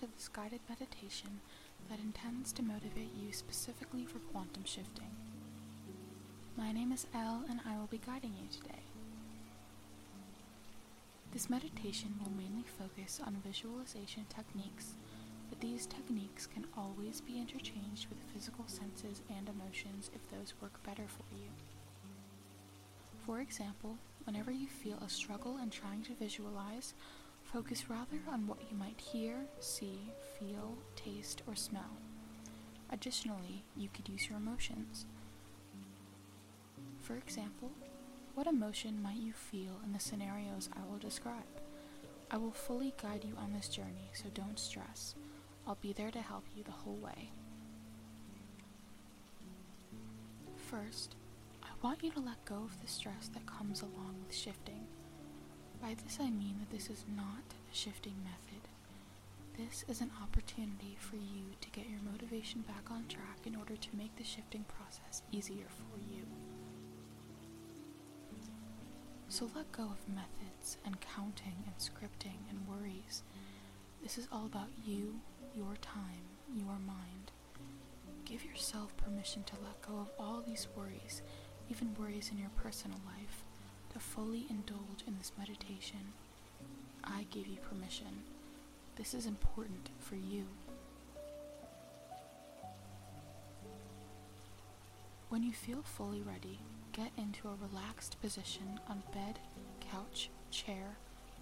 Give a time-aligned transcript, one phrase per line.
[0.00, 1.28] to this guided meditation
[1.90, 5.10] that intends to motivate you specifically for quantum shifting.
[6.56, 8.80] My name is Elle and I will be guiding you today.
[11.32, 14.94] This meditation will mainly focus on visualization techniques,
[15.50, 20.82] but these techniques can always be interchanged with physical senses and emotions if those work
[20.82, 21.50] better for you.
[23.26, 26.94] For example, whenever you feel a struggle in trying to visualize,
[27.52, 29.98] focus rather on what you might hear, see,
[30.38, 31.96] feel, taste, or smell.
[32.92, 35.06] Additionally, you could use your emotions.
[37.00, 37.70] For example,
[38.34, 41.42] what emotion might you feel in the scenarios I will describe?
[42.30, 45.16] I will fully guide you on this journey, so don't stress.
[45.66, 47.30] I'll be there to help you the whole way.
[50.70, 51.16] First,
[51.62, 54.86] I want you to let go of the stress that comes along with shifting.
[55.82, 58.68] By this I mean that this is not a shifting method.
[59.56, 63.76] This is an opportunity for you to get your motivation back on track in order
[63.76, 66.22] to make the shifting process easier for you.
[69.28, 73.22] So let go of methods and counting and scripting and worries.
[74.02, 75.20] This is all about you,
[75.54, 77.30] your time, your mind.
[78.24, 81.22] Give yourself permission to let go of all these worries,
[81.70, 83.39] even worries in your personal life,
[84.00, 86.12] fully indulge in this meditation.
[87.04, 88.24] I give you permission.
[88.96, 90.46] This is important for you.
[95.28, 96.58] When you feel fully ready,
[96.92, 99.38] get into a relaxed position on bed,
[99.92, 100.96] couch, chair,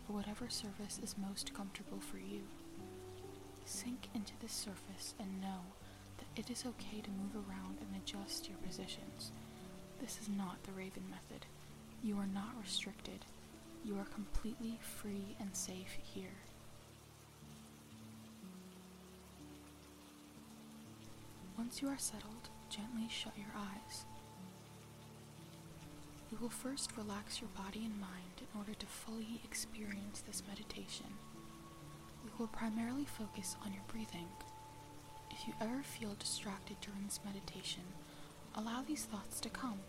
[0.08, 2.42] or whatever surface is most comfortable for you.
[3.64, 5.60] Sink into this surface and know
[6.18, 9.32] that it is okay to move around and adjust your positions.
[10.00, 11.46] This is not the Raven method.
[12.02, 13.24] You are not restricted.
[13.84, 16.36] You are completely free and safe here.
[21.56, 24.04] Once you are settled, gently shut your eyes.
[26.30, 31.06] You will first relax your body and mind in order to fully experience this meditation.
[32.24, 34.28] We will primarily focus on your breathing.
[35.30, 37.82] If you ever feel distracted during this meditation,
[38.54, 39.80] allow these thoughts to come.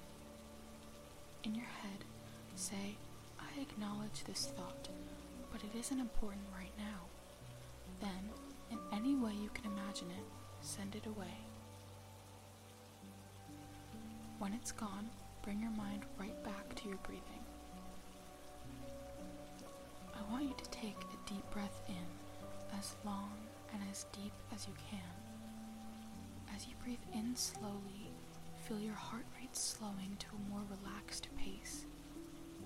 [1.44, 2.04] In your head,
[2.56, 2.98] say,
[3.40, 4.90] I acknowledge this thought,
[5.52, 7.08] but it isn't important right now.
[8.02, 8.30] Then,
[8.72, 10.26] in any way you can imagine it,
[10.62, 11.38] send it away.
[14.40, 15.10] When it's gone,
[15.42, 17.24] bring your mind right back to your breathing.
[20.14, 23.32] I want you to take a deep breath in, as long
[23.74, 25.00] and as deep as you can.
[26.56, 28.12] As you breathe in slowly,
[28.70, 31.86] feel your heart rate slowing to a more relaxed pace.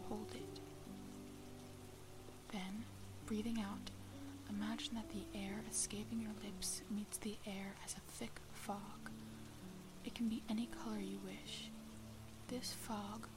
[0.10, 0.60] Hold it.
[2.52, 2.84] Then,
[3.26, 3.90] breathing out,
[4.50, 9.12] imagine that the air escaping your lips meets the air as a thick fog.
[10.04, 11.70] It can be any color you wish.
[12.50, 13.28] This fog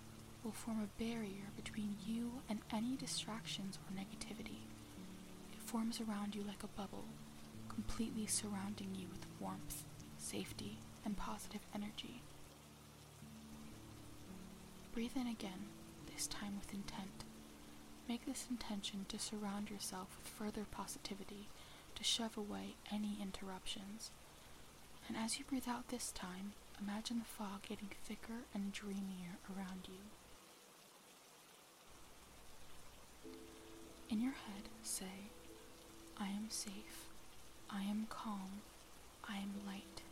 [0.43, 4.67] will form a barrier between you and any distractions or negativity.
[5.53, 7.05] It forms around you like a bubble,
[7.69, 9.85] completely surrounding you with warmth,
[10.19, 12.23] safety, and positive energy.
[14.97, 15.67] Breathe in again,
[16.11, 17.25] this time with intent.
[18.09, 21.49] Make this intention to surround yourself with further positivity,
[21.97, 24.11] to shove away any interruptions.
[25.07, 29.87] And as you breathe out this time, imagine the fog getting thicker and dreamier around
[29.87, 30.01] you.
[34.09, 35.29] In your head, say,
[36.19, 37.11] I am safe,
[37.69, 38.63] I am calm,
[39.29, 40.06] I am light.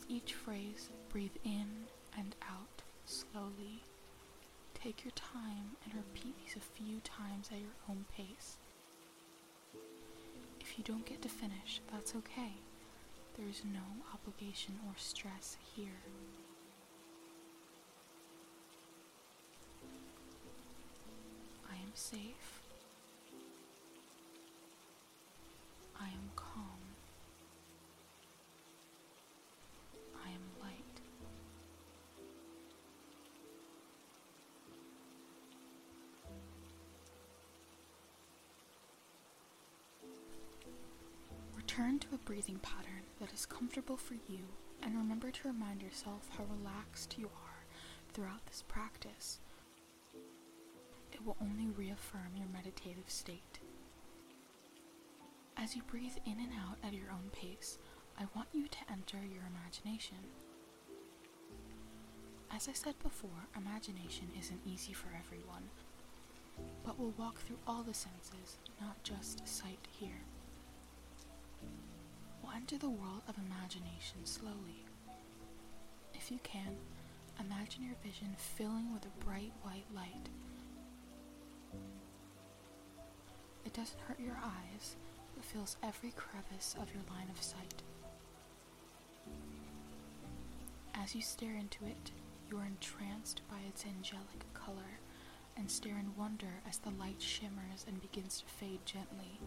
[0.00, 1.66] With each phrase, breathe in
[2.16, 3.82] and out slowly.
[4.72, 8.56] Take your time and repeat these a few times at your own pace.
[10.58, 12.52] If you don't get to finish, that's okay.
[13.36, 13.80] There is no
[14.14, 16.00] obligation or stress here.
[21.70, 22.59] I am safe.
[42.00, 44.40] Return to a breathing pattern that is comfortable for you
[44.82, 47.64] and remember to remind yourself how relaxed you are
[48.12, 49.38] throughout this practice.
[51.12, 53.58] It will only reaffirm your meditative state.
[55.58, 57.78] As you breathe in and out at your own pace,
[58.18, 60.18] I want you to enter your imagination.
[62.54, 65.68] As I said before, imagination isn't easy for everyone.
[66.84, 70.22] But we'll walk through all the senses, not just sight here.
[72.54, 74.84] Enter the world of imagination slowly.
[76.14, 76.76] If you can,
[77.40, 80.28] imagine your vision filling with a bright white light.
[83.64, 84.96] It doesn't hurt your eyes,
[85.34, 87.82] but fills every crevice of your line of sight.
[90.94, 92.10] As you stare into it,
[92.50, 95.00] you are entranced by its angelic color
[95.56, 99.40] and stare in wonder as the light shimmers and begins to fade gently.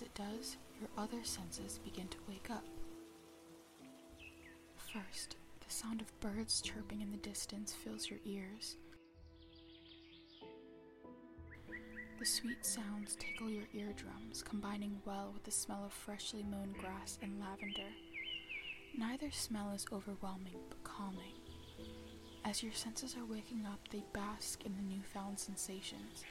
[0.00, 2.64] As it does, your other senses begin to wake up.
[4.94, 8.76] First, the sound of birds chirping in the distance fills your ears.
[12.18, 17.18] The sweet sounds tickle your eardrums, combining well with the smell of freshly mown grass
[17.20, 17.92] and lavender.
[18.96, 21.34] Neither smell is overwhelming but calming.
[22.46, 26.24] As your senses are waking up, they bask in the newfound sensations.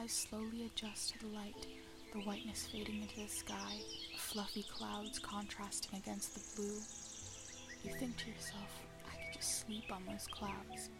[0.00, 1.66] Eyes slowly adjust to the light,
[2.12, 3.80] the whiteness fading into the sky,
[4.16, 6.80] fluffy clouds contrasting against the blue.
[7.84, 8.70] You think to yourself,
[9.06, 10.90] I could just sleep on those clouds.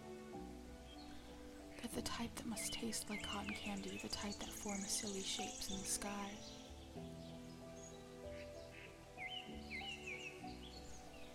[1.77, 5.71] They're the type that must taste like cotton candy, the type that forms silly shapes
[5.71, 6.31] in the sky.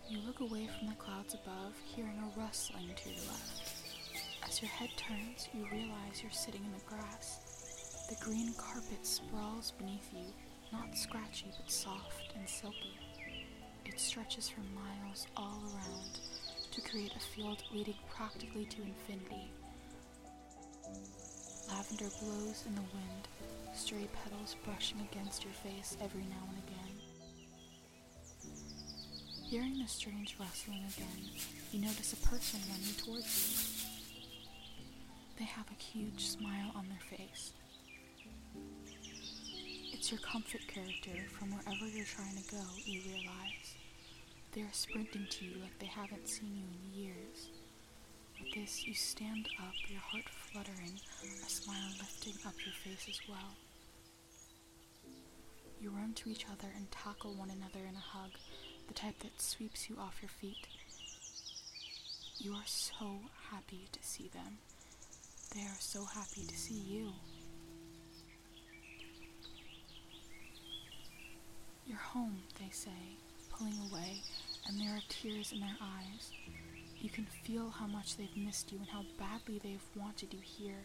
[0.09, 3.73] You look away from the clouds above, hearing a rustling to your left.
[4.47, 7.46] As your head turns, you realize you're sitting in the grass.
[8.09, 10.33] The green carpet sprawls beneath you,
[10.71, 12.97] not scratchy but soft and silky.
[13.85, 16.19] It stretches for miles all around
[16.71, 19.51] to create a field leading practically to infinity.
[21.67, 23.27] Lavender blows in the wind,
[23.73, 26.95] stray petals brushing against your face every now and again.
[29.49, 31.29] Hearing the strange rustling again,
[31.73, 33.57] you notice a person running towards you.
[35.39, 37.51] They have a huge smile on their face.
[40.07, 43.75] It's your comfort character from wherever you're trying to go, you realize.
[44.53, 47.49] They are sprinting to you like they haven't seen you in years.
[48.39, 51.01] With this, you stand up, your heart fluttering,
[51.45, 53.57] a smile lifting up your face as well.
[55.81, 58.31] You run to each other and tackle one another in a hug,
[58.87, 60.67] the type that sweeps you off your feet.
[62.37, 64.59] You are so happy to see them.
[65.53, 67.11] They are so happy to see you.
[71.87, 73.17] You're home, they say,
[73.49, 74.21] pulling away,
[74.67, 76.31] and there are tears in their eyes.
[76.99, 80.83] You can feel how much they've missed you and how badly they've wanted you here.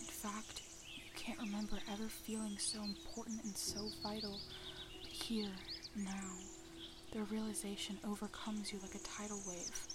[0.00, 0.60] In fact,
[0.94, 4.38] you can't remember ever feeling so important and so vital,
[5.00, 5.52] but here,
[5.96, 6.34] now,
[7.12, 9.86] the realization overcomes you like a tidal wave.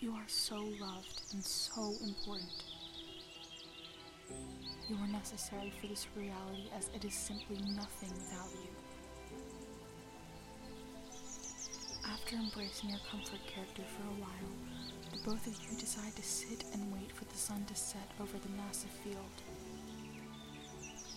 [0.00, 2.64] You are so loved and so important.
[4.88, 8.70] You are necessary for this reality as it is simply nothing without you.
[12.06, 14.52] After embracing your comfort character for a while,
[15.12, 18.38] the both of you decide to sit and wait for the sun to set over
[18.38, 19.42] the massive field.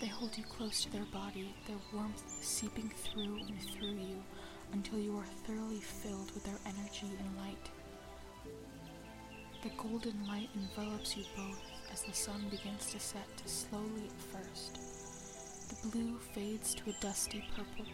[0.01, 4.21] They hold you close to their body, their warmth seeping through and through you
[4.73, 7.69] until you are thoroughly filled with their energy and light.
[9.63, 14.79] The golden light envelops you both as the sun begins to set slowly at first.
[15.69, 17.85] The blue fades to a dusty purple.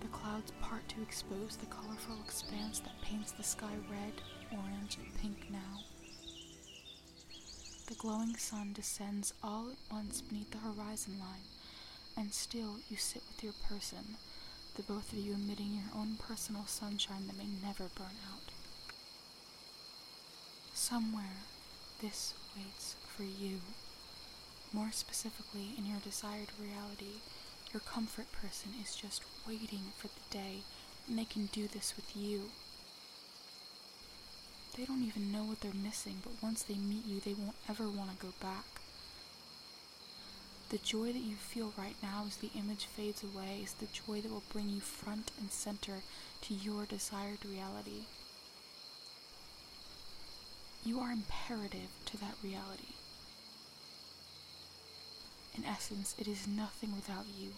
[0.00, 4.12] The clouds part to expose the colorful expanse that paints the sky red,
[4.50, 5.80] orange, and pink now.
[7.86, 11.46] The glowing sun descends all at once beneath the horizon line,
[12.16, 14.16] and still you sit with your person,
[14.76, 18.52] the both of you emitting your own personal sunshine that may never burn out.
[20.74, 21.44] Somewhere,
[22.00, 23.60] this waits for you.
[24.72, 27.20] More specifically, in your desired reality,
[27.72, 30.62] your comfort person is just waiting for the day
[31.06, 32.50] when they can do this with you.
[34.76, 37.88] They don't even know what they're missing, but once they meet you, they won't ever
[37.88, 38.64] want to go back.
[40.70, 44.22] The joy that you feel right now as the image fades away is the joy
[44.22, 46.00] that will bring you front and center
[46.42, 48.06] to your desired reality.
[50.84, 52.94] You are imperative to that reality.
[55.56, 57.50] In essence, it is nothing without you,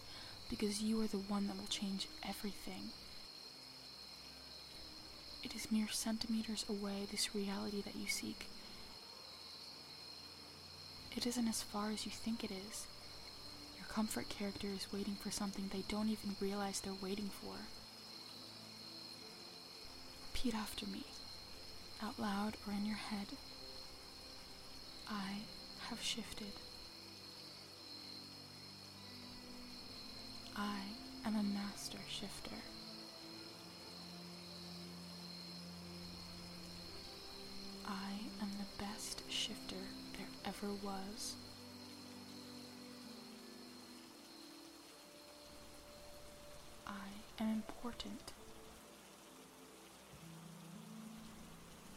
[0.51, 2.91] because you are the one that will change everything.
[5.43, 8.47] It is mere centimeters away, this reality that you seek.
[11.17, 12.87] It isn't as far as you think it is.
[13.77, 17.55] Your comfort character is waiting for something they don't even realize they're waiting for.
[20.33, 21.05] Repeat after me,
[22.03, 23.29] out loud or in your head.
[25.09, 25.43] I
[25.89, 26.53] have shifted.
[30.57, 30.81] I
[31.27, 32.57] am a master shifter.
[37.87, 39.77] I am the best shifter
[40.17, 41.35] there ever was.
[46.87, 48.33] I am important.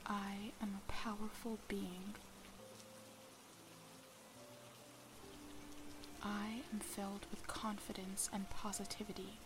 [0.05, 2.15] I am a powerful being.
[6.23, 9.37] I am filled with confidence and positivity.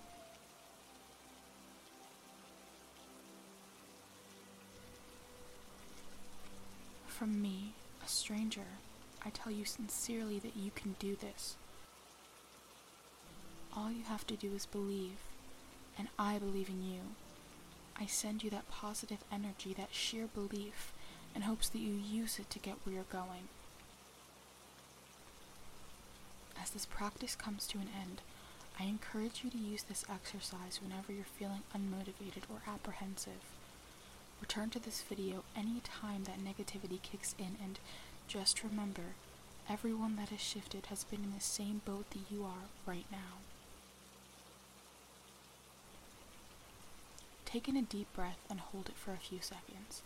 [7.08, 8.80] From me, a stranger,
[9.26, 11.58] I tell you sincerely that you can do this.
[13.76, 15.18] All you have to do is believe,
[15.98, 17.02] and I believe in you.
[18.00, 20.94] I send you that positive energy, that sheer belief,
[21.36, 23.50] in hopes that you use it to get where you're going.
[26.62, 28.22] As this practice comes to an end,
[28.80, 33.42] I encourage you to use this exercise whenever you're feeling unmotivated or apprehensive.
[34.40, 37.80] Return to this video any time that negativity kicks in and
[38.28, 39.16] just remember,
[39.68, 43.40] everyone that has shifted has been in the same boat that you are right now.
[47.46, 50.04] Take in a deep breath and hold it for a few seconds.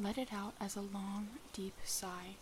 [0.00, 2.36] Let it out as a long, deep sigh,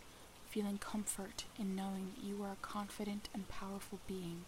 [0.56, 4.40] feeling comfort in knowing that you are a confident and powerful being.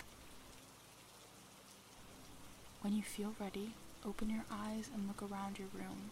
[2.80, 3.72] When you feel ready,
[4.06, 6.08] open your eyes and look around your room.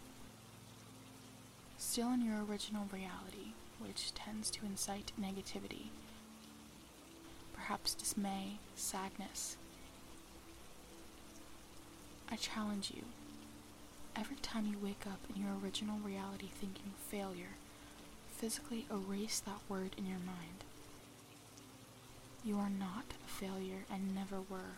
[1.79, 5.87] Still in your original reality, which tends to incite negativity,
[7.55, 9.57] perhaps dismay, sadness,
[12.29, 13.01] I challenge you.
[14.15, 17.55] Every time you wake up in your original reality thinking failure,
[18.37, 20.63] physically erase that word in your mind.
[22.45, 24.77] You are not a failure and never were.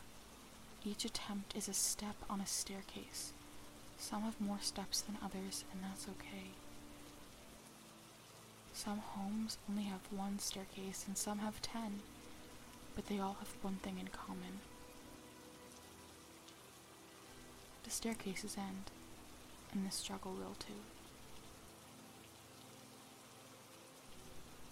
[0.86, 3.34] Each attempt is a step on a staircase.
[3.98, 6.52] Some have more steps than others, and that's okay.
[8.74, 12.00] Some homes only have one staircase and some have ten,
[12.96, 14.60] but they all have one thing in common
[17.84, 18.92] The staircases end,
[19.74, 20.99] and the struggle will too.